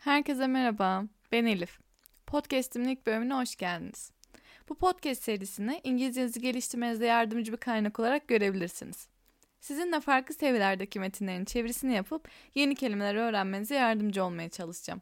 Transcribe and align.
Herkese 0.00 0.46
merhaba, 0.46 1.04
ben 1.32 1.46
Elif. 1.46 1.78
Podcast'imin 2.26 2.88
ilk 2.88 3.06
bölümüne 3.06 3.34
hoş 3.34 3.56
geldiniz. 3.56 4.12
Bu 4.68 4.74
podcast 4.74 5.22
serisini 5.22 5.80
İngilizcenizi 5.84 6.40
geliştirmenize 6.40 7.06
yardımcı 7.06 7.52
bir 7.52 7.56
kaynak 7.56 8.00
olarak 8.00 8.28
görebilirsiniz. 8.28 9.08
Sizinle 9.60 10.00
farklı 10.00 10.34
seviyelerdeki 10.34 11.00
metinlerin 11.00 11.44
çevirisini 11.44 11.94
yapıp 11.94 12.28
yeni 12.54 12.74
kelimeler 12.74 13.14
öğrenmenize 13.14 13.74
yardımcı 13.74 14.24
olmaya 14.24 14.48
çalışacağım. 14.48 15.00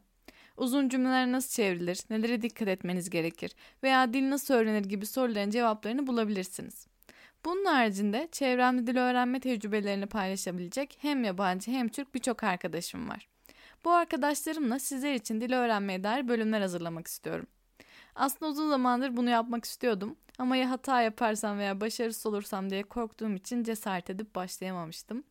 Uzun 0.57 0.89
cümleler 0.89 1.31
nasıl 1.31 1.49
çevrilir, 1.49 1.99
nelere 2.09 2.41
dikkat 2.41 2.67
etmeniz 2.67 3.09
gerekir 3.09 3.55
veya 3.83 4.13
dil 4.13 4.29
nasıl 4.29 4.53
öğrenir 4.53 4.85
gibi 4.85 5.05
soruların 5.05 5.49
cevaplarını 5.49 6.07
bulabilirsiniz. 6.07 6.87
Bunun 7.45 7.65
haricinde 7.65 8.29
çevremde 8.31 8.87
dil 8.87 8.97
öğrenme 8.97 9.39
tecrübelerini 9.39 10.05
paylaşabilecek 10.05 10.97
hem 11.01 11.23
yabancı 11.23 11.71
hem 11.71 11.89
Türk 11.89 12.15
birçok 12.15 12.43
arkadaşım 12.43 13.09
var. 13.09 13.27
Bu 13.85 13.91
arkadaşlarımla 13.91 14.79
sizler 14.79 15.13
için 15.13 15.41
dil 15.41 15.53
öğrenmeye 15.53 16.03
dair 16.03 16.27
bölümler 16.27 16.61
hazırlamak 16.61 17.07
istiyorum. 17.07 17.47
Aslında 18.15 18.51
uzun 18.51 18.69
zamandır 18.69 19.17
bunu 19.17 19.29
yapmak 19.29 19.65
istiyordum 19.65 20.15
ama 20.37 20.55
ya 20.55 20.69
hata 20.69 21.01
yaparsam 21.01 21.57
veya 21.57 21.81
başarısız 21.81 22.25
olursam 22.25 22.69
diye 22.69 22.83
korktuğum 22.83 23.33
için 23.33 23.63
cesaret 23.63 24.09
edip 24.09 24.35
başlayamamıştım. 24.35 25.23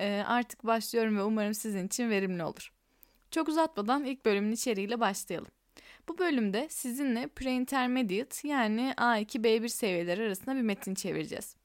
Ee, 0.00 0.24
artık 0.26 0.66
başlıyorum 0.66 1.16
ve 1.16 1.22
umarım 1.22 1.54
sizin 1.54 1.86
için 1.86 2.10
verimli 2.10 2.44
olur. 2.44 2.72
Çok 3.30 3.48
uzatmadan 3.48 4.04
ilk 4.04 4.24
bölümün 4.24 4.52
içeriğiyle 4.52 5.00
başlayalım. 5.00 5.50
Bu 6.08 6.18
bölümde 6.18 6.66
sizinle 6.70 7.22
pre-intermediate 7.24 8.48
yani 8.48 8.94
A2-B1 8.96 9.68
seviyeleri 9.68 10.22
arasında 10.22 10.56
bir 10.56 10.62
metin 10.62 10.94
çevireceğiz. 10.94 11.56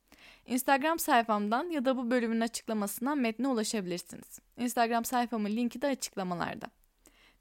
Instagram 0.50 1.00
sayfamdan 1.00 1.70
ya 1.70 1.86
da 1.86 1.98
bu 1.98 2.12
bölümün 2.12 2.42
açıklamasından 2.42 3.18
metne 3.18 3.48
ulaşabilirsiniz. 3.48 4.40
Instagram 4.58 5.06
sayfamın 5.06 5.50
linki 5.50 5.82
de 5.82 5.88
açıklamalarda. 5.88 6.68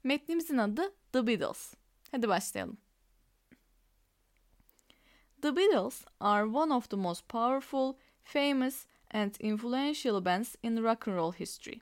Metnimizin 0.03 0.57
adı 0.57 0.93
The 1.13 1.27
Beatles. 1.27 1.73
Hadi 2.11 2.27
başlayalım. 2.27 2.77
The 5.41 5.55
Beatles 5.55 6.05
are 6.19 6.43
one 6.43 6.73
of 6.73 6.89
the 6.89 6.97
most 6.97 7.29
powerful, 7.29 7.93
famous 8.23 8.85
and 9.13 9.31
influential 9.39 10.25
bands 10.25 10.55
in 10.63 10.83
rock 10.83 11.07
and 11.07 11.15
roll 11.15 11.33
history. 11.33 11.79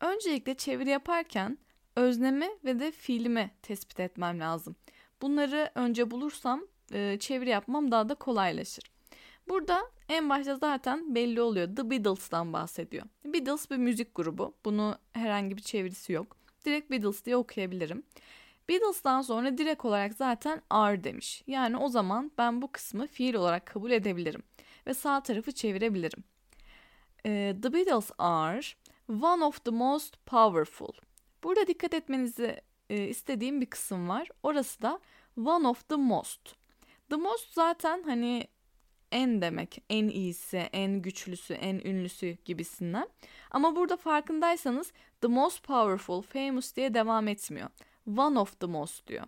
Öncelikle 0.00 0.54
çeviri 0.54 0.90
yaparken 0.90 1.58
öznemi 1.96 2.48
ve 2.64 2.80
de 2.80 2.92
fiilimi 2.92 3.50
tespit 3.62 4.00
etmem 4.00 4.40
lazım. 4.40 4.76
Bunları 5.22 5.70
önce 5.74 6.10
bulursam 6.10 6.66
e, 6.92 7.18
çeviri 7.20 7.50
yapmam 7.50 7.90
daha 7.90 8.08
da 8.08 8.14
kolaylaşır. 8.14 8.93
Burada 9.48 9.90
en 10.08 10.28
başta 10.30 10.56
zaten 10.56 11.14
belli 11.14 11.40
oluyor. 11.40 11.76
The 11.76 11.90
Beatles'tan 11.90 12.52
bahsediyor. 12.52 13.06
Beatles 13.24 13.70
bir 13.70 13.76
müzik 13.76 14.14
grubu. 14.14 14.54
Bunu 14.64 14.98
herhangi 15.12 15.56
bir 15.56 15.62
çevirisi 15.62 16.12
yok. 16.12 16.36
Direkt 16.64 16.90
Beatles 16.90 17.24
diye 17.24 17.36
okuyabilirim. 17.36 18.02
Beatles'tan 18.68 19.22
sonra 19.22 19.58
direkt 19.58 19.84
olarak 19.84 20.14
zaten 20.14 20.62
are 20.70 21.04
demiş. 21.04 21.42
Yani 21.46 21.76
o 21.76 21.88
zaman 21.88 22.32
ben 22.38 22.62
bu 22.62 22.72
kısmı 22.72 23.06
fiil 23.06 23.34
olarak 23.34 23.66
kabul 23.66 23.90
edebilirim. 23.90 24.42
Ve 24.86 24.94
sağ 24.94 25.22
tarafı 25.22 25.52
çevirebilirim. 25.52 26.24
Ee, 27.26 27.56
the 27.62 27.72
Beatles 27.72 28.10
are 28.18 28.60
one 29.08 29.44
of 29.44 29.64
the 29.64 29.70
most 29.70 30.26
powerful. 30.26 30.92
Burada 31.44 31.66
dikkat 31.66 31.94
etmenizi 31.94 32.60
e, 32.90 33.08
istediğim 33.08 33.60
bir 33.60 33.66
kısım 33.66 34.08
var. 34.08 34.28
Orası 34.42 34.82
da 34.82 35.00
one 35.36 35.68
of 35.68 35.88
the 35.88 35.96
most. 35.96 36.54
The 37.10 37.16
most 37.16 37.52
zaten 37.52 38.02
hani 38.02 38.48
en 39.14 39.42
demek, 39.42 39.82
en 39.90 40.08
iyisi, 40.08 40.56
en 40.56 41.02
güçlüsü, 41.02 41.54
en 41.54 41.80
ünlüsü 41.84 42.36
gibisinden. 42.44 43.08
Ama 43.50 43.76
burada 43.76 43.96
farkındaysanız 43.96 44.92
the 45.20 45.28
most 45.28 45.62
powerful, 45.62 46.22
famous 46.22 46.76
diye 46.76 46.94
devam 46.94 47.28
etmiyor. 47.28 47.68
One 48.16 48.38
of 48.38 48.60
the 48.60 48.66
most 48.66 49.06
diyor. 49.06 49.24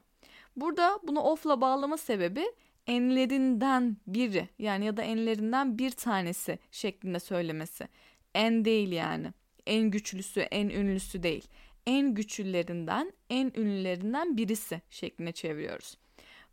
Burada 0.56 0.98
bunu 1.02 1.20
of'la 1.20 1.60
bağlama 1.60 1.96
sebebi 1.96 2.44
enlerinden 2.86 3.96
biri 4.06 4.48
yani 4.58 4.84
ya 4.84 4.96
da 4.96 5.02
enlerinden 5.02 5.78
bir 5.78 5.90
tanesi 5.90 6.58
şeklinde 6.70 7.20
söylemesi. 7.20 7.88
En 8.34 8.64
değil 8.64 8.92
yani. 8.92 9.32
En 9.66 9.90
güçlüsü, 9.90 10.40
en 10.40 10.68
ünlüsü 10.68 11.22
değil. 11.22 11.48
En 11.86 12.14
güçlülerinden, 12.14 13.12
en 13.30 13.52
ünlülerinden 13.56 14.36
birisi 14.36 14.80
şeklinde 14.90 15.32
çeviriyoruz. 15.32 15.98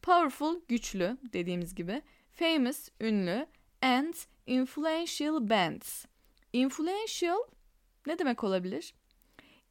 Powerful, 0.01 0.61
güçlü 0.67 1.17
dediğimiz 1.33 1.75
gibi. 1.75 2.01
Famous, 2.33 2.89
ünlü. 3.01 3.45
And 3.81 4.13
influential 4.47 5.49
bands. 5.49 6.05
Influential 6.53 7.39
ne 8.07 8.19
demek 8.19 8.43
olabilir? 8.43 8.93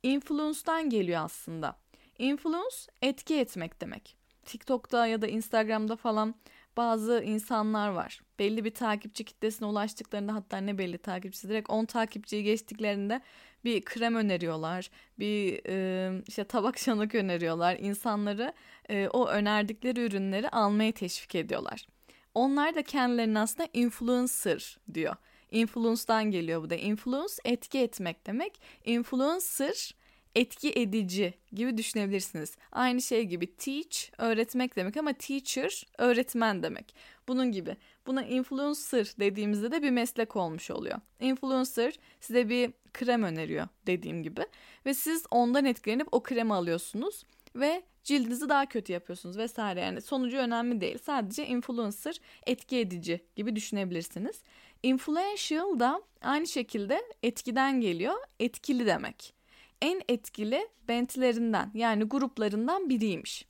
Influence'dan 0.03 0.91
geliyor 0.91 1.25
aslında. 1.25 1.77
Influence 2.19 2.77
etki 3.03 3.39
etmek 3.39 3.81
demek. 3.81 4.17
TikTok'ta 4.45 5.07
ya 5.07 5.23
da 5.23 5.27
Instagram'da 5.27 5.97
falan 5.97 6.35
bazı 6.77 7.23
insanlar 7.27 7.89
var. 7.89 8.21
Belli 8.39 8.65
bir 8.65 8.75
takipçi 8.75 9.25
kitlesine 9.25 9.69
ulaştıklarında 9.69 10.35
hatta 10.35 10.57
ne 10.57 10.79
belli 10.79 10.99
takipçisi 10.99 11.49
direkt 11.49 11.71
10 11.71 11.85
takipçiyi 11.85 12.45
geçtiklerinde 12.45 13.21
bir 13.65 13.83
krem 13.83 14.15
öneriyorlar. 14.15 14.91
Bir 15.19 15.61
e, 15.69 16.23
işte 16.29 16.45
tabak 16.45 16.79
şanık 16.79 17.15
öneriyorlar. 17.15 17.77
İnsanları 17.81 18.53
e, 18.89 19.09
o 19.09 19.29
önerdikleri 19.29 20.01
ürünleri 20.01 20.49
almaya 20.49 20.93
teşvik 20.93 21.35
ediyorlar. 21.35 21.87
Onlar 22.35 22.75
da 22.75 22.83
kendilerini 22.83 23.39
aslında 23.39 23.69
influencer 23.73 24.79
diyor. 24.95 25.17
Influence'dan 25.51 26.31
geliyor 26.31 26.63
bu 26.63 26.71
da. 26.71 26.75
Influence 26.75 27.35
etki 27.45 27.79
etmek 27.79 28.27
demek. 28.27 28.61
Influencer 28.85 29.95
etki 30.35 30.73
edici 30.73 31.35
gibi 31.53 31.77
düşünebilirsiniz. 31.77 32.57
Aynı 32.73 33.03
şey 33.03 33.25
gibi 33.25 33.57
teach 33.57 34.11
öğretmek 34.19 34.77
demek 34.77 34.97
ama 34.97 35.13
teacher 35.13 35.87
öğretmen 35.99 36.63
demek. 36.63 36.95
Bunun 37.29 37.53
gibi. 37.53 37.77
Buna 38.07 38.25
influencer 38.25 39.13
dediğimizde 39.21 39.71
de 39.71 39.83
bir 39.83 39.91
meslek 39.91 40.37
olmuş 40.37 40.71
oluyor. 40.71 41.01
Influencer 41.21 41.99
size 42.21 42.49
bir 42.49 42.73
krem 42.93 43.23
öneriyor 43.23 43.69
dediğim 43.87 44.23
gibi 44.23 44.47
ve 44.87 44.95
siz 44.95 45.25
ondan 45.31 45.65
etkilenip 45.65 46.09
o 46.13 46.23
kremi 46.23 46.55
alıyorsunuz 46.55 47.25
ve 47.57 47.83
cildinizi 48.05 48.49
daha 48.49 48.67
kötü 48.67 48.93
yapıyorsunuz 48.93 49.39
vesaire 49.39 49.81
yani 49.81 50.01
sonucu 50.01 50.37
önemli 50.37 50.81
değil. 50.81 50.99
Sadece 50.99 51.47
influencer 51.47 52.21
etki 52.47 52.79
edici 52.79 53.21
gibi 53.37 53.57
düşünebilirsiniz. 53.57 54.43
Influential 54.83 55.81
da 55.81 56.03
aynı 56.23 56.47
şekilde 56.47 57.03
etkiden 57.23 57.81
geliyor. 57.81 58.15
Etkili 58.41 58.87
demek. 58.87 59.35
En 59.83 60.03
etkili 60.09 60.69
bentlerinden 60.89 61.71
yani 61.75 62.05
gruplarından 62.05 62.89
biriymiş. 62.89 63.47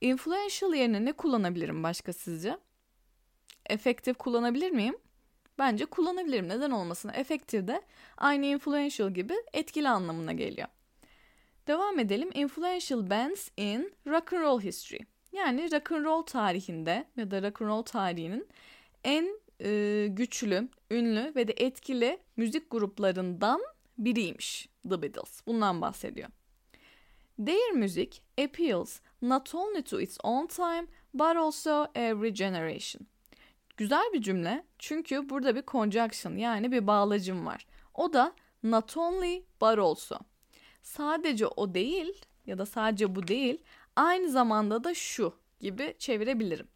Influential 0.00 0.74
yerine 0.74 1.04
ne 1.04 1.12
kullanabilirim 1.12 1.82
başka 1.82 2.12
sizce? 2.12 2.58
Efektif 3.66 4.18
kullanabilir 4.18 4.70
miyim? 4.70 4.96
Bence 5.58 5.86
kullanabilirim. 5.86 6.48
Neden 6.48 6.70
olmasın? 6.70 7.10
Efektif 7.14 7.68
de 7.68 7.82
aynı 8.16 8.46
influential 8.46 9.10
gibi 9.10 9.34
etkili 9.52 9.88
anlamına 9.88 10.32
geliyor. 10.32 10.68
Devam 11.70 11.98
edelim. 11.98 12.30
Influential 12.34 13.10
bands 13.10 13.50
in 13.56 13.92
rock 14.06 14.32
and 14.32 14.42
roll 14.42 14.60
history. 14.60 15.00
Yani 15.32 15.72
rock 15.72 15.92
and 15.92 16.04
roll 16.04 16.22
tarihinde 16.22 17.04
ya 17.16 17.30
da 17.30 17.42
rock 17.42 17.62
and 17.62 17.68
roll 17.68 17.82
tarihinin 17.82 18.48
en 19.04 19.40
e, 19.60 20.06
güçlü, 20.10 20.68
ünlü 20.90 21.32
ve 21.36 21.48
de 21.48 21.52
etkili 21.52 22.18
müzik 22.36 22.70
gruplarından 22.70 23.60
biriymiş 23.98 24.68
The 24.82 25.02
Beatles. 25.02 25.46
Bundan 25.46 25.80
bahsediyor. 25.80 26.28
Their 27.46 27.72
music 27.72 28.10
appeals 28.44 29.00
not 29.22 29.54
only 29.54 29.82
to 29.82 30.00
its 30.00 30.18
own 30.22 30.46
time 30.46 30.86
but 31.14 31.36
also 31.36 31.86
every 31.94 32.34
generation. 32.34 33.06
Güzel 33.76 34.12
bir 34.12 34.22
cümle 34.22 34.64
çünkü 34.78 35.28
burada 35.28 35.56
bir 35.56 35.62
conjunction 35.66 36.36
yani 36.36 36.72
bir 36.72 36.86
bağlacım 36.86 37.46
var. 37.46 37.66
O 37.94 38.12
da 38.12 38.34
not 38.62 38.96
only 38.96 39.44
but 39.60 39.78
also 39.78 40.18
sadece 40.82 41.46
o 41.46 41.74
değil 41.74 42.22
ya 42.46 42.58
da 42.58 42.66
sadece 42.66 43.14
bu 43.14 43.28
değil 43.28 43.58
aynı 43.96 44.30
zamanda 44.30 44.84
da 44.84 44.94
şu 44.94 45.34
gibi 45.60 45.94
çevirebilirim. 45.98 46.68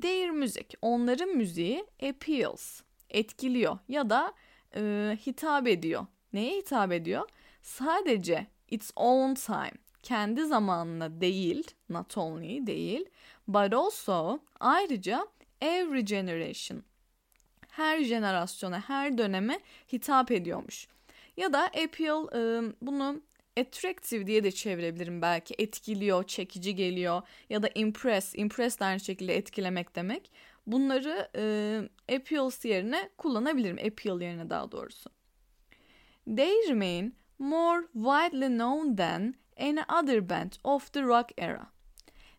Their 0.00 0.30
music 0.30 0.66
onların 0.82 1.28
müziği 1.28 1.86
appeals 2.08 2.80
etkiliyor 3.10 3.78
ya 3.88 4.10
da 4.10 4.34
e, 4.76 5.12
hitap 5.26 5.66
ediyor. 5.66 6.06
Neye 6.32 6.58
hitap 6.58 6.92
ediyor? 6.92 7.28
Sadece 7.62 8.46
its 8.70 8.90
own 8.96 9.34
time 9.34 9.72
kendi 10.02 10.44
zamanına 10.44 11.20
değil 11.20 11.70
not 11.88 12.18
only 12.18 12.66
değil 12.66 13.04
but 13.48 13.74
also 13.74 14.40
ayrıca 14.60 15.26
every 15.60 16.04
generation 16.04 16.82
her 17.68 18.04
jenerasyona 18.04 18.80
her 18.80 19.18
döneme 19.18 19.60
hitap 19.92 20.30
ediyormuş. 20.30 20.88
Ya 21.36 21.52
da 21.52 21.64
appeal 21.64 22.26
e, 22.34 22.72
bunu 22.82 23.22
attractive 23.60 24.26
diye 24.26 24.44
de 24.44 24.50
çevirebilirim 24.52 25.22
belki. 25.22 25.54
Etkiliyor, 25.58 26.24
çekici 26.24 26.74
geliyor 26.74 27.22
ya 27.50 27.62
da 27.62 27.70
impress. 27.74 28.34
Impress 28.34 28.80
de 28.80 28.84
aynı 28.84 29.00
şekilde 29.00 29.36
etkilemek 29.36 29.96
demek. 29.96 30.30
Bunları 30.66 31.28
e, 31.36 32.14
appeals 32.16 32.64
yerine 32.64 33.10
kullanabilirim. 33.18 33.78
Appeal 33.86 34.20
yerine 34.20 34.50
daha 34.50 34.72
doğrusu. 34.72 35.10
They 36.36 36.68
remain 36.68 37.16
more 37.38 37.86
widely 37.92 38.48
known 38.48 38.96
than 38.96 39.34
any 39.56 39.80
other 40.02 40.28
band 40.28 40.52
of 40.64 40.92
the 40.92 41.02
rock 41.02 41.30
era. 41.38 41.66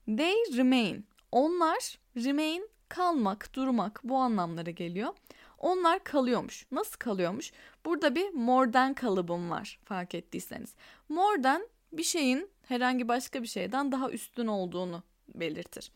They 0.06 0.36
remain. 0.58 1.06
Onlar 1.32 2.00
remain 2.16 2.70
kalmak, 2.90 3.54
durmak 3.54 4.02
bu 4.04 4.18
anlamlara 4.18 4.72
geliyor. 4.72 5.14
Onlar 5.58 6.04
kalıyormuş. 6.04 6.66
Nasıl 6.72 6.98
kalıyormuş? 6.98 7.52
Burada 7.88 8.16
bir 8.16 8.30
more'den 8.30 8.94
kalıbım 8.94 9.50
var 9.50 9.80
fark 9.86 10.16
ettiyseniz. 10.16 10.76
More'den 11.10 11.68
bir 11.92 12.04
şeyin 12.04 12.50
herhangi 12.68 13.08
başka 13.08 13.42
bir 13.42 13.48
şeyden 13.48 13.92
daha 13.92 14.12
üstün 14.12 14.48
olduğunu 14.48 15.04
belirtir. 15.36 15.92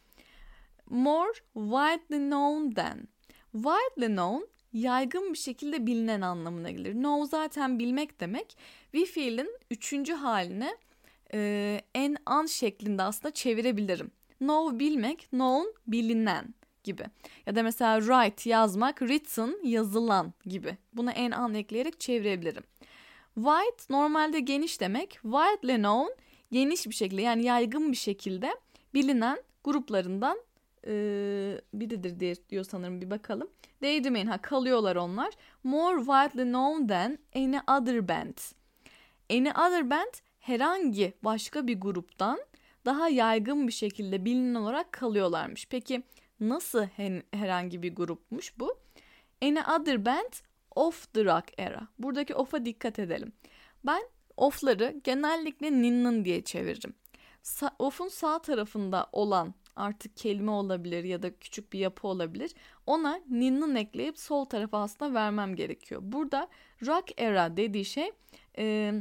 More 0.90 1.34
widely 1.54 2.18
known 2.18 2.72
than. 2.72 3.08
Widely 3.52 4.16
known 4.16 4.48
yaygın 4.74 5.34
bir 5.34 5.38
şekilde 5.38 5.86
bilinen 5.86 6.22
anlamına 6.22 6.72
gelir. 6.72 6.94
Know 6.94 7.26
zaten 7.26 7.80
bilmek 7.80 8.20
demek. 8.20 8.58
We 8.92 9.06
feel'in 9.06 9.58
üçüncü 9.72 10.14
haline 10.14 10.78
e, 11.34 11.82
en 11.96 12.18
an 12.26 12.46
şeklinde 12.46 13.04
aslında 13.04 13.34
çevirebilirim. 13.34 14.12
Know 14.40 14.80
bilmek, 14.80 15.30
known 15.30 15.68
bilinen 15.88 16.54
gibi. 16.84 17.04
Ya 17.46 17.56
da 17.56 17.64
mesela 17.64 18.00
write 18.00 18.50
yazmak, 18.50 18.98
written 19.00 19.56
yazılan 19.64 20.34
gibi. 20.46 20.78
Buna 20.94 21.12
en 21.12 21.32
an 21.32 21.54
ekleyerek 21.54 22.00
çevirebilirim. 22.00 22.64
Wide 23.36 23.84
normalde 23.90 24.40
geniş 24.40 24.82
demek. 24.82 25.12
Widely 25.12 25.76
known 25.76 26.10
geniş 26.52 26.88
bir 26.88 26.94
şekilde 26.94 27.22
yani 27.22 27.46
yaygın 27.46 27.92
bir 27.92 27.98
şekilde 27.98 28.52
bilinen 28.94 29.38
gruplarından 29.64 30.38
e, 30.88 30.94
biridir 31.74 32.20
diye 32.20 32.36
diyor 32.50 32.64
sanırım 32.64 33.02
bir 33.02 33.10
bakalım. 33.10 33.48
They 33.80 34.04
remain 34.04 34.28
ha 34.28 34.38
kalıyorlar 34.38 34.96
onlar. 34.96 35.34
More 35.64 35.98
widely 35.98 36.44
known 36.44 36.88
than 36.88 37.18
any 37.36 37.58
other 37.58 38.08
band. 38.08 38.38
Any 39.32 39.50
other 39.50 39.90
band 39.90 40.14
herhangi 40.40 41.14
başka 41.24 41.68
bir 41.68 41.82
gruptan 41.82 42.40
daha 42.86 43.10
yaygın 43.10 43.68
bir 43.68 43.74
şekilde 43.74 44.26
bilinen 44.26 44.56
olarak 44.56 44.92
kalıyorlarmış. 44.92 45.68
Peki 45.70 46.04
nasıl 46.42 46.88
herhangi 47.32 47.84
bir 47.84 47.96
grupmuş 47.96 48.60
bu? 48.60 48.80
Any 49.42 49.60
other 49.60 50.06
band 50.06 50.34
of 50.76 51.14
the 51.14 51.26
rock 51.26 51.46
era. 51.58 51.88
Buradaki 52.00 52.36
of'a 52.36 52.66
dikkat 52.66 53.00
edelim. 53.00 53.34
Ben 53.86 54.02
of'ları 54.38 55.02
genellikle 55.04 55.72
ninnin 55.72 56.26
diye 56.26 56.44
çeviririm. 56.44 56.94
Sa- 57.44 57.76
of'un 57.80 58.08
sağ 58.08 58.40
tarafında 58.40 59.08
olan 59.12 59.54
artık 59.76 60.18
kelime 60.18 60.52
olabilir 60.52 61.04
ya 61.04 61.24
da 61.24 61.38
küçük 61.40 61.74
bir 61.74 61.80
yapı 61.80 62.08
olabilir. 62.08 62.52
Ona 62.86 63.22
ninnin 63.30 63.76
ekleyip 63.76 64.20
sol 64.20 64.46
tarafa 64.46 64.82
aslında 64.82 65.14
vermem 65.14 65.56
gerekiyor. 65.56 66.02
Burada 66.04 66.48
rock 66.86 67.12
era 67.18 67.58
dediği 67.58 67.86
şey 67.86 68.12
e, 68.58 68.94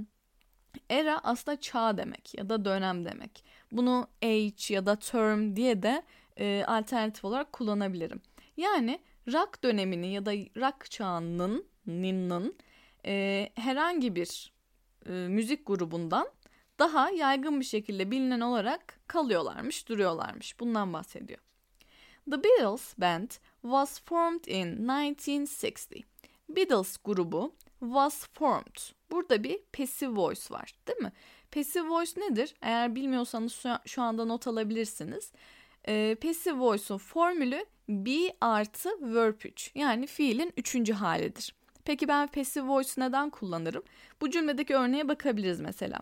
era 0.90 1.20
aslında 1.22 1.60
çağ 1.60 1.96
demek 1.96 2.34
ya 2.38 2.48
da 2.48 2.64
dönem 2.64 3.04
demek. 3.04 3.44
Bunu 3.72 4.08
age 4.22 4.74
ya 4.74 4.86
da 4.86 4.96
term 4.96 5.56
diye 5.56 5.82
de 5.82 6.02
e, 6.40 6.64
alternatif 6.66 7.24
olarak 7.24 7.52
kullanabilirim. 7.52 8.20
Yani 8.56 9.00
rock 9.32 9.64
dönemini 9.64 10.12
ya 10.12 10.26
da 10.26 10.32
rock 10.32 10.90
çağının 10.90 11.64
ninnin 11.86 12.56
e, 13.06 13.48
herhangi 13.54 14.16
bir 14.16 14.52
e, 15.06 15.10
müzik 15.10 15.66
grubundan 15.66 16.28
daha 16.78 17.10
yaygın 17.10 17.60
bir 17.60 17.64
şekilde 17.64 18.10
bilinen 18.10 18.40
olarak 18.40 19.00
kalıyorlarmış, 19.06 19.88
duruyorlarmış. 19.88 20.60
Bundan 20.60 20.92
bahsediyor. 20.92 21.40
The 22.30 22.44
Beatles 22.44 22.98
Band 22.98 23.30
was 23.62 24.00
formed 24.00 24.44
in 24.44 24.88
1960. 24.88 26.04
Beatles 26.48 26.96
grubu 27.04 27.54
was 27.80 28.26
formed. 28.32 28.76
Burada 29.10 29.44
bir 29.44 29.58
passive 29.72 30.16
voice 30.16 30.42
var 30.50 30.74
değil 30.86 30.98
mi? 30.98 31.12
Passive 31.52 31.88
voice 31.88 32.20
nedir? 32.20 32.54
Eğer 32.62 32.94
bilmiyorsanız 32.94 33.62
şu 33.86 34.02
anda 34.02 34.24
not 34.24 34.46
alabilirsiniz. 34.46 35.32
E, 35.88 36.16
passive 36.22 36.58
voice'un 36.58 36.98
formülü 36.98 37.64
be 37.88 38.36
artı 38.40 38.90
verb 39.00 39.40
3 39.44 39.70
yani 39.74 40.06
fiilin 40.06 40.52
üçüncü 40.56 40.92
halidir. 40.92 41.54
Peki 41.84 42.08
ben 42.08 42.26
passive 42.26 42.68
voice 42.68 42.90
neden 42.96 43.30
kullanırım? 43.30 43.82
Bu 44.20 44.30
cümledeki 44.30 44.74
örneğe 44.74 45.08
bakabiliriz 45.08 45.60
mesela. 45.60 45.98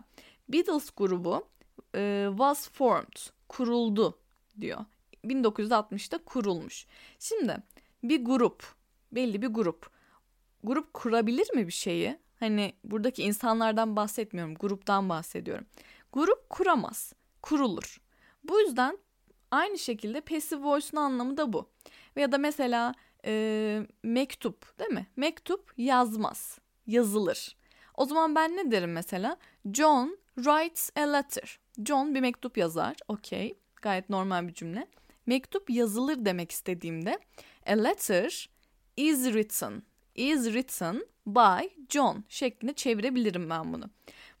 Beatles 0.49 0.89
grubu 0.97 1.47
e, 1.95 2.25
was 2.29 2.69
formed, 2.69 3.17
kuruldu 3.49 4.17
diyor. 4.61 4.85
1960'da 5.25 6.17
kurulmuş. 6.17 6.85
Şimdi 7.19 7.57
bir 8.03 8.25
grup, 8.25 8.75
belli 9.11 9.41
bir 9.41 9.47
grup. 9.47 9.89
Grup 10.63 10.93
kurabilir 10.93 11.53
mi 11.55 11.67
bir 11.67 11.71
şeyi? 11.71 12.19
Hani 12.39 12.73
buradaki 12.83 13.23
insanlardan 13.23 13.95
bahsetmiyorum, 13.95 14.55
gruptan 14.55 15.09
bahsediyorum. 15.09 15.65
Grup 16.13 16.49
kuramaz, 16.49 17.13
kurulur. 17.41 18.01
Bu 18.43 18.59
yüzden 18.59 18.97
aynı 19.51 19.79
şekilde 19.79 20.21
passive 20.21 20.63
voice'un 20.63 20.97
anlamı 20.97 21.37
da 21.37 21.53
bu. 21.53 21.69
Ya 22.15 22.31
da 22.31 22.37
mesela 22.37 22.93
e, 23.25 23.81
mektup 24.03 24.79
değil 24.79 24.91
mi? 24.91 25.07
Mektup 25.15 25.73
yazmaz, 25.77 26.59
yazılır. 26.87 27.55
O 27.93 28.05
zaman 28.05 28.35
ben 28.35 28.57
ne 28.57 28.71
derim 28.71 28.91
mesela? 28.91 29.37
John 29.73 30.17
writes 30.35 30.89
a 30.95 31.01
letter. 31.01 31.59
John 31.85 32.15
bir 32.15 32.21
mektup 32.21 32.57
yazar. 32.57 32.95
Okey. 33.07 33.57
Gayet 33.81 34.09
normal 34.09 34.47
bir 34.47 34.53
cümle. 34.53 34.87
Mektup 35.25 35.69
yazılır 35.69 36.25
demek 36.25 36.51
istediğimde 36.51 37.19
a 37.67 37.71
letter 37.71 38.49
is 38.97 39.23
written. 39.23 39.83
Is 40.15 40.43
written 40.45 41.05
by 41.27 41.67
John 41.89 42.23
şeklinde 42.29 42.73
çevirebilirim 42.73 43.49
ben 43.49 43.73
bunu. 43.73 43.89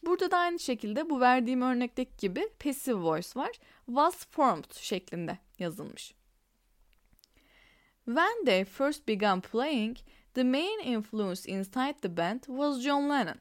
Burada 0.03 0.31
da 0.31 0.37
aynı 0.37 0.59
şekilde 0.59 1.09
bu 1.09 1.19
verdiğim 1.19 1.61
örnekteki 1.61 2.11
gibi 2.17 2.49
passive 2.63 2.99
voice 2.99 3.29
var. 3.35 3.51
Was 3.85 4.25
formed 4.25 4.73
şeklinde 4.75 5.37
yazılmış. 5.59 6.13
When 8.05 8.45
they 8.45 8.65
first 8.65 9.07
began 9.07 9.41
playing, 9.41 9.97
the 10.33 10.43
main 10.43 10.79
influence 10.79 11.51
inside 11.51 11.93
the 12.01 12.17
band 12.17 12.43
was 12.43 12.81
John 12.81 13.09
Lennon 13.09 13.39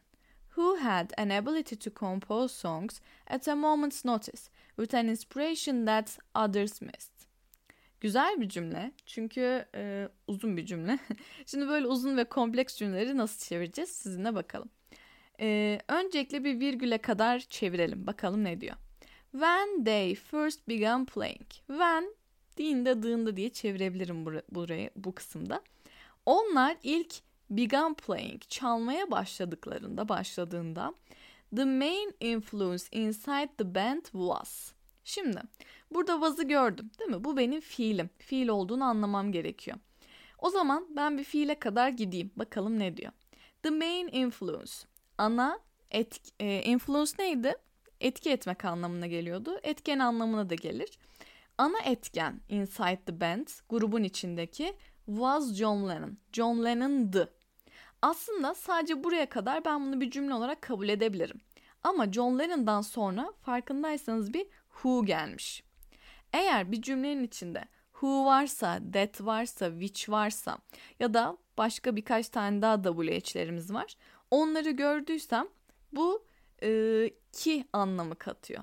who 0.59 0.77
had 0.77 1.13
an 1.17 1.31
ability 1.31 1.77
to 1.77 1.91
compose 1.91 2.53
songs 2.53 3.01
at 3.29 3.49
a 3.49 3.55
moment's 3.55 4.05
notice 4.05 4.51
with 4.77 4.95
an 4.95 5.09
inspiration 5.09 5.87
that 5.87 6.19
others 6.35 6.83
missed. 6.83 7.27
Güzel 8.01 8.41
bir 8.41 8.49
cümle 8.49 8.93
çünkü 9.07 9.65
e, 9.75 10.09
uzun 10.27 10.57
bir 10.57 10.67
cümle. 10.67 10.99
Şimdi 11.47 11.69
böyle 11.69 11.87
uzun 11.87 12.17
ve 12.17 12.25
kompleks 12.25 12.77
cümleleri 12.77 13.17
nasıl 13.17 13.49
çevireceğiz 13.49 13.91
sizinle 13.91 14.35
bakalım. 14.35 14.71
E, 15.41 15.81
öncelikle 15.89 16.45
bir 16.45 16.61
virgüle 16.61 16.99
kadar 16.99 17.39
çevirelim 17.39 18.07
bakalım 18.07 18.45
ne 18.45 18.61
diyor. 18.61 18.77
When 19.33 19.85
they 19.85 20.15
first 20.15 20.69
began 20.69 21.05
playing. 21.05 21.51
When 21.67 22.15
dinde 22.57 23.03
dığında 23.03 23.37
diye 23.37 23.49
çevirebilirim 23.49 24.27
burayı 24.27 24.91
bu 24.97 25.15
kısımda. 25.15 25.63
Onlar 26.27 26.77
ilk 26.83 27.15
began 27.51 27.95
playing 27.95 28.43
çalmaya 28.49 29.11
başladıklarında 29.11 30.09
başladığında 30.09 30.95
the 31.57 31.65
main 31.65 32.15
influence 32.21 32.85
inside 32.93 33.49
the 33.59 33.75
band 33.75 34.03
was. 34.03 34.73
Şimdi 35.05 35.41
burada 35.95 36.13
was'ı 36.13 36.49
gördüm 36.49 36.91
değil 36.99 37.11
mi? 37.11 37.25
Bu 37.25 37.37
benim 37.37 37.61
fiilim. 37.61 38.11
Fiil 38.19 38.49
olduğunu 38.49 38.85
anlamam 38.85 39.33
gerekiyor. 39.33 39.79
O 40.39 40.51
zaman 40.51 40.87
ben 40.97 41.19
bir 41.19 41.25
fiile 41.25 41.59
kadar 41.59 41.89
gideyim. 41.89 42.31
Bakalım 42.37 42.79
ne 42.79 42.97
diyor. 42.97 43.13
The 43.63 43.71
main 43.71 44.09
influence. 44.13 44.73
Ana 45.19 45.59
et, 45.91 46.21
e, 46.41 46.63
influence 46.63 47.13
neydi? 47.19 47.55
Etki 48.01 48.31
etmek 48.31 48.65
anlamına 48.65 49.07
geliyordu. 49.07 49.61
Etken 49.63 49.99
anlamına 49.99 50.51
da 50.51 50.55
gelir. 50.55 50.99
Ana 51.59 51.79
etken 51.85 52.41
inside 52.49 53.01
the 53.07 53.21
band 53.21 53.47
grubun 53.69 54.03
içindeki 54.03 54.75
was 55.07 55.55
John 55.55 55.89
Lennon. 55.89 56.19
John 56.33 56.65
Lennon'dı 56.65 57.39
aslında 58.03 58.55
sadece 58.55 59.05
buraya 59.05 59.29
kadar 59.29 59.65
ben 59.65 59.87
bunu 59.87 60.01
bir 60.01 60.11
cümle 60.11 60.35
olarak 60.35 60.63
kabul 60.63 60.89
edebilirim. 60.89 61.41
Ama 61.83 62.13
John 62.13 62.39
Lennon'dan 62.39 62.81
sonra 62.81 63.33
farkındaysanız 63.41 64.35
bir 64.35 64.47
who 64.73 65.05
gelmiş. 65.05 65.63
Eğer 66.33 66.73
bir 66.73 66.83
cümlenin 66.83 67.25
içinde 67.25 67.65
who 67.93 68.25
varsa, 68.25 68.81
that 68.93 69.21
varsa, 69.21 69.71
which 69.71 70.11
varsa 70.11 70.59
ya 71.01 71.15
da 71.15 71.37
başka 71.59 71.97
birkaç 71.97 72.29
tane 72.29 72.63
daha 72.63 72.83
WH'lerimiz 72.83 73.75
var. 73.75 73.97
Onları 74.31 74.71
gördüysem 74.71 75.49
bu 75.93 76.27
e, 76.63 77.11
ki 77.33 77.65
anlamı 77.73 78.15
katıyor. 78.15 78.63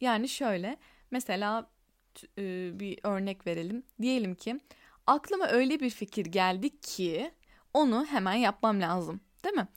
Yani 0.00 0.28
şöyle 0.28 0.76
mesela 1.10 1.70
e, 2.38 2.70
bir 2.80 2.98
örnek 3.02 3.46
verelim. 3.46 3.82
Diyelim 4.02 4.34
ki 4.34 4.60
aklıma 5.06 5.48
öyle 5.48 5.80
bir 5.80 5.90
fikir 5.90 6.26
geldi 6.26 6.80
ki 6.80 7.32
onu 7.74 8.06
hemen 8.06 8.34
yapmam 8.34 8.80
lazım. 8.80 9.20
Değil 9.44 9.54
mi? 9.54 9.68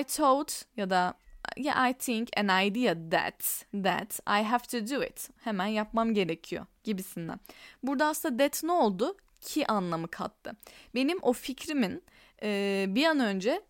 I 0.00 0.04
thought 0.04 0.64
ya 0.76 0.90
da 0.90 1.14
yeah, 1.56 1.90
I 1.90 1.92
think 1.92 2.28
an 2.36 2.66
idea 2.66 2.94
that 3.10 3.66
that 3.84 4.20
I 4.26 4.42
have 4.42 4.64
to 4.70 4.96
do 4.96 5.04
it. 5.04 5.30
Hemen 5.44 5.66
yapmam 5.66 6.14
gerekiyor 6.14 6.66
gibisinden. 6.84 7.40
Burada 7.82 8.06
aslında 8.06 8.36
that 8.36 8.64
ne 8.64 8.72
oldu? 8.72 9.16
Ki 9.40 9.66
anlamı 9.66 10.08
kattı. 10.08 10.52
Benim 10.94 11.18
o 11.22 11.32
fikrimin 11.32 12.02
e, 12.42 12.84
bir 12.88 13.04
an 13.04 13.20
önce 13.20 13.62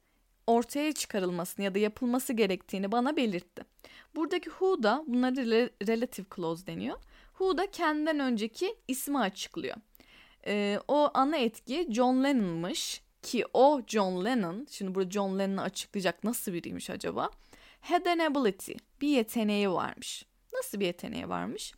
ortaya 0.47 0.93
çıkarılmasını 0.93 1.65
ya 1.65 1.75
da 1.75 1.79
yapılması 1.79 2.33
gerektiğini 2.33 2.93
bana 2.93 3.17
belirtti. 3.17 3.63
Buradaki 4.17 4.51
who 4.51 4.83
da 4.83 5.05
bunlara 5.07 5.71
relative 5.89 6.27
clause 6.37 6.67
deniyor. 6.67 6.99
Who 7.29 7.59
da 7.59 7.71
kendinden 7.71 8.21
önceki 8.21 8.77
ismi 8.89 9.19
açıklıyor. 9.19 9.77
Ee, 10.47 10.81
o 10.89 11.11
ana 11.15 11.37
etki 11.37 11.89
John 11.91 12.25
Lennon'mış 12.25 13.03
ki 13.23 13.45
o 13.55 13.83
John 13.87 14.25
Lennon, 14.25 14.67
şimdi 14.71 14.95
burada 14.95 15.11
John 15.11 15.39
Lennon'ı 15.39 15.63
açıklayacak 15.63 16.25
nasıl 16.25 16.53
biriymiş 16.53 16.91
acaba? 16.91 17.31
Had 17.81 18.07
an 18.07 18.19
ability, 18.19 18.73
bir 19.01 19.09
yeteneği 19.09 19.71
varmış. 19.71 20.27
Nasıl 20.53 20.81
bir 20.81 20.87
yeteneği 20.87 21.29
varmış? 21.29 21.75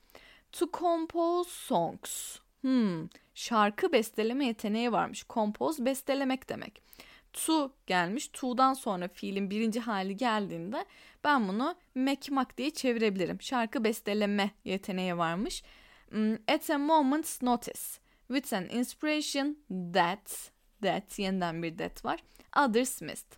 To 0.53 0.71
compose 0.73 1.51
songs. 1.51 2.39
Hmm, 2.61 3.09
şarkı 3.35 3.93
besteleme 3.93 4.47
yeteneği 4.47 4.93
varmış. 4.93 5.25
Compose 5.29 5.85
bestelemek 5.85 6.49
demek. 6.49 6.88
To 7.47 7.73
gelmiş. 7.87 8.29
To'dan 8.29 8.75
sonra 8.75 9.09
fiilin 9.09 9.51
birinci 9.51 9.81
hali 9.81 10.17
geldiğinde 10.17 10.85
ben 11.25 11.49
bunu 11.49 11.75
mekmak 11.95 12.59
diye 12.59 12.71
çevirebilirim. 12.71 13.43
Şarkı 13.43 13.85
besteleme 13.85 14.51
yeteneği 14.65 15.19
varmış. 15.19 15.63
Hmm, 16.09 16.35
at 16.35 16.71
a 16.71 16.79
moment's 16.79 17.43
notice. 17.43 17.83
With 18.29 18.55
an 18.55 18.65
inspiration 18.65 19.59
that, 19.95 20.53
that 20.83 21.19
yeniden 21.19 21.63
bir 21.63 21.79
that 21.79 22.05
var. 22.05 22.21
Others 22.57 23.03
missed. 23.03 23.33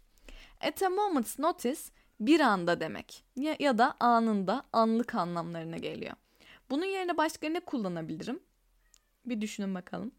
At 0.60 0.82
a 0.82 0.90
moment's 0.90 1.38
notice 1.38 1.80
bir 2.20 2.40
anda 2.40 2.80
demek 2.80 3.24
ya, 3.36 3.56
ya 3.58 3.78
da 3.78 3.96
anında 4.00 4.62
anlık 4.72 5.14
anlamlarına 5.14 5.76
geliyor. 5.76 6.14
Bunun 6.70 6.86
yerine 6.86 7.16
başka 7.16 7.48
ne 7.48 7.60
kullanabilirim? 7.60 8.40
Bir 9.26 9.40
düşünün 9.40 9.74
bakalım. 9.74 10.12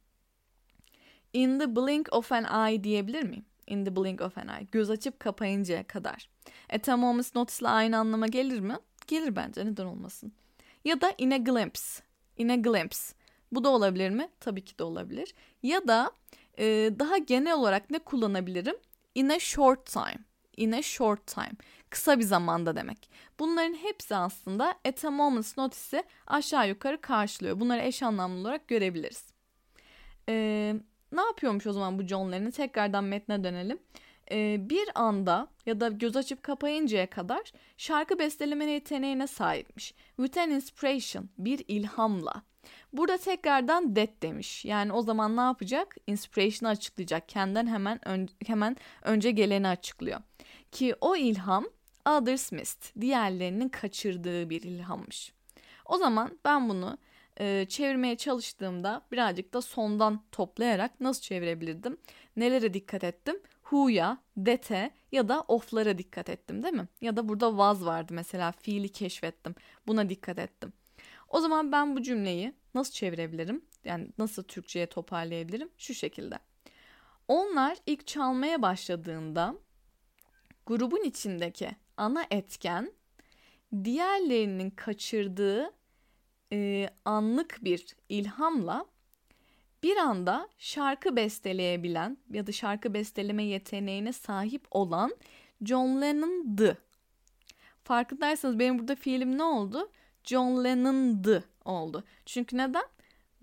In 1.34 1.60
the 1.60 1.76
blink 1.76 2.14
of 2.14 2.32
an 2.32 2.70
eye 2.70 2.84
diyebilir 2.84 3.24
miyim? 3.24 3.46
In 3.68 3.86
the 3.86 3.96
blink 3.96 4.22
of 4.22 4.38
an 4.38 4.48
eye. 4.48 4.68
Göz 4.72 4.90
açıp 4.90 5.20
kapayıncaya 5.20 5.84
kadar. 5.88 6.30
A 6.88 6.98
moment's 6.98 7.36
notice 7.36 7.58
ile 7.62 7.68
aynı 7.68 7.98
anlama 7.98 8.28
gelir 8.28 8.60
mi? 8.60 8.78
Gelir 9.08 9.36
bence 9.36 9.66
neden 9.66 9.86
olmasın. 9.86 10.32
Ya 10.86 11.02
da 11.02 11.14
in 11.18 11.32
a 11.32 11.38
glimpse. 11.38 12.04
In 12.38 12.50
a 12.50 12.56
glimpse. 12.56 13.14
Bu 13.52 13.64
da 13.64 13.70
olabilir 13.70 14.10
mi? 14.10 14.30
Tabii 14.40 14.66
ki 14.66 14.80
de 14.80 14.84
olabilir. 14.84 15.34
Ya 15.64 15.88
da 15.88 16.12
e, 16.60 16.66
daha 17.00 17.18
genel 17.18 17.54
olarak 17.54 17.92
ne 17.92 18.00
kullanabilirim? 18.00 18.76
In 19.16 19.30
a 19.30 19.40
short 19.40 19.86
time. 19.86 20.20
In 20.58 20.72
a 20.72 20.82
short 20.82 21.28
time. 21.28 21.52
Kısa 21.90 22.20
bir 22.20 22.24
zamanda 22.24 22.76
demek. 22.76 23.10
Bunların 23.40 23.74
hepsi 23.74 24.16
aslında 24.16 24.76
at 24.88 25.06
a 25.06 25.12
moment's 25.12 25.58
notice'i 25.58 26.04
aşağı 26.28 26.70
yukarı 26.70 27.02
karşılıyor. 27.02 27.60
Bunları 27.60 27.82
eş 27.82 28.04
anlamlı 28.04 28.42
olarak 28.42 28.68
görebiliriz. 28.68 29.26
Ee, 30.30 30.76
ne 31.12 31.22
yapıyormuş 31.22 31.68
o 31.68 31.74
zaman 31.74 32.00
bu 32.00 32.04
John 32.04 32.32
Lennon? 32.32 32.52
Tekrardan 32.52 33.04
metne 33.04 33.44
dönelim. 33.44 33.80
Ee, 34.32 34.70
bir 34.70 34.90
anda 34.96 35.48
ya 35.66 35.80
da 35.80 35.90
göz 35.90 36.16
açıp 36.16 36.44
kapayıncaya 36.44 37.10
kadar 37.10 37.52
şarkı 37.78 38.20
besteleme 38.20 38.66
yeteneğine 38.66 39.28
sahipmiş. 39.28 39.94
With 40.16 40.38
an 40.38 40.50
inspiration, 40.50 41.30
bir 41.38 41.66
ilhamla. 41.68 42.44
Burada 42.94 43.18
tekrardan 43.18 43.94
that 43.94 44.22
demiş. 44.22 44.66
Yani 44.66 44.94
o 44.94 45.02
zaman 45.02 45.38
ne 45.38 45.42
yapacak? 45.42 45.96
Inspiration'ı 46.08 46.72
açıklayacak. 46.72 47.30
Kendinden 47.30 47.68
hemen 47.68 48.08
ön, 48.08 48.30
hemen 48.46 48.78
önce 49.04 49.32
geleni 49.32 49.68
açıklıyor. 49.68 50.22
Ki 50.72 50.96
o 51.02 51.16
ilham 51.16 51.66
others 52.06 52.52
missed, 52.52 53.02
diğerlerinin 53.02 53.70
kaçırdığı 53.70 54.50
bir 54.50 54.62
ilhammış. 54.62 55.34
O 55.86 55.98
zaman 55.98 56.40
ben 56.46 56.70
bunu 56.70 56.98
e, 57.40 57.66
çevirmeye 57.70 58.18
çalıştığımda 58.18 59.02
birazcık 59.12 59.54
da 59.54 59.62
sondan 59.62 60.24
toplayarak 60.32 61.00
nasıl 61.00 61.22
çevirebilirdim? 61.22 61.98
Nelere 62.36 62.74
dikkat 62.74 63.04
ettim? 63.04 63.40
Who'ya, 63.62 64.18
that'e 64.46 64.92
ya 65.12 65.28
da 65.30 65.42
of'lara 65.42 65.98
dikkat 65.98 66.30
ettim 66.30 66.64
değil 66.64 66.74
mi? 66.74 66.88
Ya 67.02 67.18
da 67.18 67.30
burada 67.30 67.50
was 67.50 67.86
vardı 67.86 68.14
mesela 68.14 68.52
fiili 68.52 68.90
keşfettim. 68.90 69.56
Buna 69.88 70.10
dikkat 70.10 70.40
ettim. 70.40 70.74
O 71.30 71.40
zaman 71.40 71.72
ben 71.72 71.96
bu 71.96 72.02
cümleyi 72.02 72.54
nasıl 72.74 72.94
çevirebilirim? 72.94 73.62
Yani 73.84 74.08
nasıl 74.18 74.44
Türkçe'ye 74.44 74.86
toparlayabilirim? 74.86 75.70
Şu 75.78 75.94
şekilde. 75.94 76.40
Onlar 77.28 77.78
ilk 77.86 78.08
çalmaya 78.08 78.62
başladığında 78.62 79.56
grubun 80.66 81.04
içindeki 81.04 81.72
ana 81.98 82.26
etken 82.32 82.94
diğerlerinin 83.84 84.70
kaçırdığı 84.70 85.72
e, 86.52 86.90
anlık 87.06 87.60
bir 87.62 87.86
ilhamla 88.10 88.86
bir 89.84 89.98
anda 89.98 90.50
şarkı 90.58 91.16
besteleyebilen 91.16 92.18
ya 92.30 92.48
da 92.48 92.52
şarkı 92.52 92.94
besteleme 92.94 93.44
yeteneğine 93.44 94.14
sahip 94.14 94.68
olan 94.72 95.16
John 95.64 96.02
Lennon'dı. 96.02 96.78
Farkındaysanız 97.84 98.60
benim 98.60 98.80
burada 98.80 98.96
fiilim 98.96 99.38
ne 99.38 99.44
oldu? 99.44 99.92
John 100.24 100.64
Lennon'dı 100.64 101.44
oldu. 101.66 102.04
Çünkü 102.26 102.58
neden? 102.58 102.86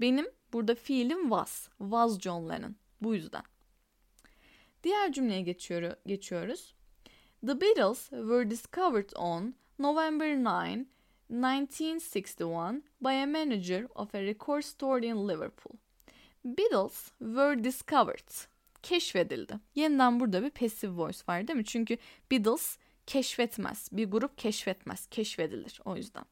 Benim 0.00 0.26
burada 0.52 0.74
fiilim 0.74 1.22
was. 1.22 1.68
Was 1.78 2.20
John 2.20 2.48
Lennon. 2.48 2.76
Bu 3.00 3.14
yüzden. 3.14 3.42
Diğer 4.84 5.12
cümleye 5.12 5.40
geçiyor, 5.40 5.96
geçiyoruz. 6.06 6.74
The 7.46 7.60
Beatles 7.60 8.10
were 8.10 8.50
discovered 8.50 9.10
on 9.16 9.54
November 9.78 10.44
9, 10.44 10.86
1961 11.30 12.82
by 13.00 13.22
a 13.22 13.26
manager 13.26 13.86
of 13.94 14.14
a 14.14 14.22
record 14.22 14.64
store 14.64 15.06
in 15.06 15.28
Liverpool. 15.28 15.76
Beatles 16.44 17.10
were 17.18 17.64
discovered. 17.64 18.48
Keşfedildi. 18.82 19.60
Yeniden 19.74 20.20
burada 20.20 20.42
bir 20.42 20.50
passive 20.50 20.92
voice 20.92 21.18
var 21.28 21.48
değil 21.48 21.56
mi? 21.56 21.64
Çünkü 21.64 21.98
Beatles 22.30 22.78
keşfetmez. 23.06 23.88
Bir 23.92 24.10
grup 24.10 24.38
keşfetmez. 24.38 25.06
Keşfedilir 25.06 25.80
o 25.84 25.96
yüzden. 25.96 26.24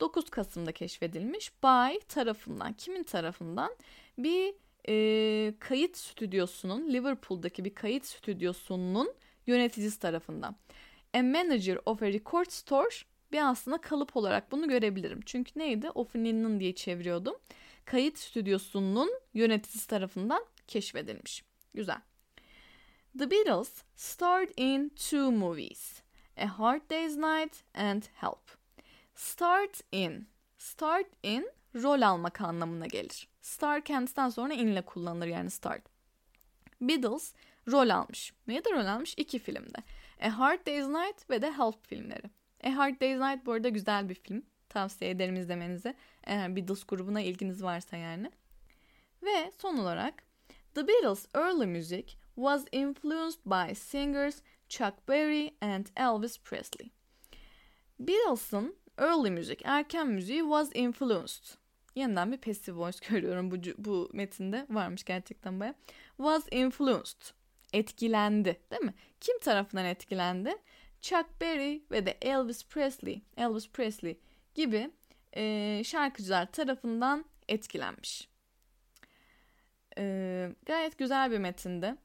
9 0.00 0.30
Kasım'da 0.30 0.72
keşfedilmiş. 0.72 1.52
By 1.62 1.98
tarafından. 2.08 2.72
Kimin 2.72 3.02
tarafından? 3.02 3.76
Bir 4.18 4.54
e, 4.88 5.54
kayıt 5.58 5.96
stüdyosunun, 5.96 6.92
Liverpool'daki 6.92 7.64
bir 7.64 7.74
kayıt 7.74 8.04
stüdyosunun 8.04 9.14
yöneticisi 9.46 9.98
tarafından. 9.98 10.56
A 11.14 11.22
manager 11.22 11.78
of 11.86 12.02
a 12.02 12.06
record 12.06 12.50
store 12.50 12.90
bir 13.34 13.50
aslında 13.50 13.78
kalıp 13.78 14.16
olarak 14.16 14.52
bunu 14.52 14.68
görebilirim. 14.68 15.20
Çünkü 15.26 15.58
neydi? 15.58 15.90
Offinin'in 15.90 16.60
diye 16.60 16.74
çeviriyordum. 16.74 17.34
Kayıt 17.84 18.18
stüdyosunun 18.18 19.10
yöneticisi 19.34 19.88
tarafından 19.88 20.44
keşfedilmiş. 20.68 21.44
Güzel. 21.74 22.00
The 23.18 23.30
Beatles 23.30 23.82
starred 23.96 24.52
in 24.56 24.88
two 24.88 25.30
movies. 25.30 26.02
A 26.36 26.58
Hard 26.58 26.90
Day's 26.90 27.16
Night 27.16 27.56
and 27.74 28.02
Help. 28.14 28.58
Start 29.14 29.80
in. 29.92 30.28
Start 30.58 31.06
in 31.22 31.50
rol 31.74 32.02
almak 32.02 32.40
anlamına 32.40 32.86
gelir. 32.86 33.28
Star 33.42 33.84
kendisinden 33.84 34.28
sonra 34.28 34.54
in 34.54 34.66
ile 34.66 34.82
kullanılır 34.82 35.26
yani 35.26 35.50
start. 35.50 35.82
Beatles 36.80 37.34
rol 37.68 37.88
almış. 37.88 38.32
Neyde 38.46 38.70
rol 38.70 38.86
almış? 38.86 39.14
İki 39.16 39.38
filmde. 39.38 39.78
A 40.20 40.38
Hard 40.38 40.66
Day's 40.66 40.86
Night 40.86 41.30
ve 41.30 41.42
de 41.42 41.52
Help 41.52 41.86
filmleri. 41.86 42.30
A 42.64 42.76
Hard 42.76 43.00
Day's 43.00 43.18
Night 43.18 43.46
bu 43.46 43.52
arada 43.52 43.68
güzel 43.68 44.08
bir 44.08 44.14
film. 44.14 44.42
Tavsiye 44.68 45.10
ederim 45.10 45.36
izlemenizi. 45.36 45.94
Eğer 46.24 46.56
Beatles 46.56 46.84
grubuna 46.84 47.20
ilginiz 47.20 47.62
varsa 47.62 47.96
yani. 47.96 48.30
Ve 49.22 49.52
son 49.58 49.76
olarak 49.76 50.22
The 50.74 50.88
Beatles' 50.88 51.26
early 51.34 51.66
music 51.66 52.06
was 52.34 52.64
influenced 52.72 53.40
by 53.46 53.74
singers 53.74 54.42
Chuck 54.68 55.08
Berry 55.08 55.54
and 55.60 55.86
Elvis 55.96 56.38
Presley. 56.40 56.90
Beatles'ın 57.98 58.76
early 58.98 59.30
music, 59.30 59.56
erken 59.64 60.06
müziği 60.06 60.40
was 60.40 60.70
influenced. 60.74 61.44
Yeniden 61.94 62.32
bir 62.32 62.36
passive 62.36 62.76
voice 62.76 62.98
görüyorum 63.08 63.50
bu, 63.50 63.56
bu 63.78 64.10
metinde. 64.12 64.66
Varmış 64.70 65.04
gerçekten 65.04 65.60
baya. 65.60 65.74
Was 66.16 66.46
influenced. 66.50 67.34
Etkilendi 67.72 68.60
değil 68.70 68.82
mi? 68.82 68.94
Kim 69.20 69.38
tarafından 69.38 69.84
etkilendi? 69.84 70.54
Chuck 71.04 71.40
Berry 71.40 71.82
ve 71.90 72.06
de 72.06 72.18
Elvis 72.22 72.64
Presley, 72.64 73.22
Elvis 73.36 73.68
Presley 73.68 74.18
gibi 74.54 74.90
e, 75.36 75.82
şarkıcılar 75.84 76.52
tarafından 76.52 77.24
etkilenmiş. 77.48 78.28
E, 79.98 80.50
gayet 80.66 80.98
güzel 80.98 81.30
bir 81.30 81.38
metinde. 81.38 81.96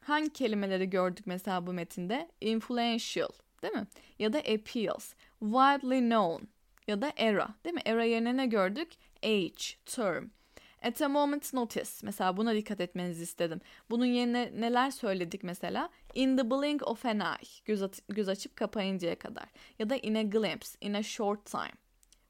Hangi 0.00 0.32
kelimeleri 0.32 0.90
gördük 0.90 1.26
mesela 1.26 1.66
bu 1.66 1.72
metinde? 1.72 2.30
Influential 2.40 3.28
değil 3.62 3.74
mi? 3.74 3.86
Ya 4.18 4.32
da 4.32 4.38
appeals, 4.38 5.14
widely 5.40 6.00
known 6.00 6.48
ya 6.86 7.02
da 7.02 7.12
era 7.16 7.48
değil 7.64 7.74
mi? 7.74 7.82
Era 7.84 8.04
yerine 8.04 8.36
ne 8.36 8.46
gördük? 8.46 8.88
Age, 9.22 9.76
term. 9.84 10.30
At 10.82 11.02
a 11.02 11.08
moment's 11.08 11.54
notice. 11.54 11.90
Mesela 12.02 12.36
buna 12.36 12.54
dikkat 12.54 12.80
etmenizi 12.80 13.22
istedim. 13.22 13.60
Bunun 13.90 14.04
yerine 14.04 14.52
neler 14.54 14.90
söyledik 14.90 15.42
mesela? 15.42 15.90
In 16.18 16.36
the 16.36 16.50
blink 16.50 16.86
of 16.86 17.06
an 17.06 17.20
eye. 17.20 17.62
Göz, 17.64 17.82
at- 17.82 18.00
göz 18.08 18.28
açıp 18.28 18.56
kapayıncaya 18.56 19.18
kadar. 19.18 19.44
Ya 19.78 19.90
da 19.90 19.96
in 19.96 20.14
a 20.14 20.22
glimpse, 20.22 20.78
in 20.80 20.94
a 20.94 21.02
short 21.02 21.44
time. 21.44 21.72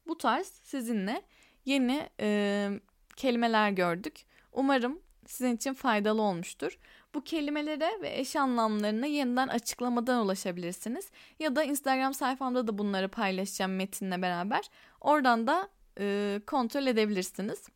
Bu 0.07 0.17
tarz 0.17 0.47
sizinle 0.47 1.21
yeni 1.65 2.09
e, 2.19 2.69
kelimeler 3.15 3.69
gördük. 3.69 4.25
Umarım 4.51 4.99
sizin 5.25 5.55
için 5.55 5.73
faydalı 5.73 6.21
olmuştur. 6.21 6.77
Bu 7.13 7.23
kelimelere 7.23 8.01
ve 8.01 8.19
eş 8.19 8.35
anlamlarına 8.35 9.05
yeniden 9.05 9.47
açıklamadan 9.47 10.25
ulaşabilirsiniz. 10.25 11.11
Ya 11.39 11.55
da 11.55 11.63
Instagram 11.63 12.13
sayfamda 12.13 12.67
da 12.67 12.77
bunları 12.77 13.07
paylaşacağım 13.09 13.75
metinle 13.75 14.21
beraber. 14.21 14.61
Oradan 15.01 15.47
da 15.47 15.69
e, 15.99 16.39
kontrol 16.47 16.87
edebilirsiniz. 16.87 17.67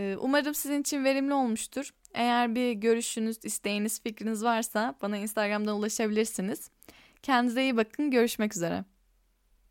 E, 0.00 0.16
umarım 0.16 0.54
sizin 0.54 0.80
için 0.80 1.04
verimli 1.04 1.34
olmuştur. 1.34 1.90
Eğer 2.14 2.54
bir 2.54 2.72
görüşünüz, 2.72 3.44
isteğiniz, 3.44 4.02
fikriniz 4.02 4.44
varsa 4.44 4.94
bana 5.02 5.16
Instagram'dan 5.16 5.76
ulaşabilirsiniz. 5.76 6.70
Kendinize 7.22 7.62
iyi 7.62 7.76
bakın. 7.76 8.10
Görüşmek 8.10 8.56
üzere. 8.56 8.84